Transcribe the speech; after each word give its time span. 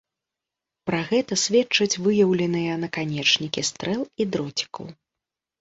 Пра 0.89 1.01
гэта 1.09 1.37
сведчаць 1.41 1.99
выяўленыя 2.07 2.79
наканечнікі 2.85 3.65
стрэл 3.71 4.01
і 4.23 4.31
дроцікаў. 4.35 4.91